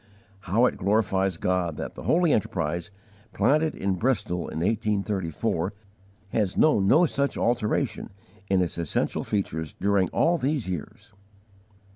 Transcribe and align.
How 0.49 0.65
it 0.65 0.77
glorifies 0.77 1.37
God 1.37 1.77
that 1.77 1.93
the 1.93 2.01
holy 2.01 2.33
enterprise, 2.33 2.89
planted 3.33 3.75
in 3.75 3.97
Bristol 3.97 4.49
in 4.49 4.57
1834, 4.61 5.73
has 6.31 6.57
known 6.57 6.87
no 6.87 7.05
such 7.05 7.37
alteration 7.37 8.09
in 8.49 8.63
its 8.63 8.79
essential 8.79 9.23
features 9.23 9.73
during 9.79 10.09
all 10.09 10.39
these 10.39 10.67
years! 10.67 11.13